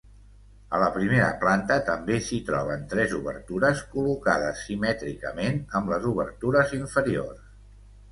[0.75, 7.45] A la primera planta també s'hi troben tres obertures col·locades simètricament amb les obertures inferiors.